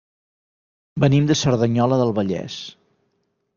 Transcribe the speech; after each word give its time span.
Venim 1.03 1.27
de 1.33 1.37
Cerdanyola 1.43 2.01
del 2.01 2.17
Vallès. 2.23 2.59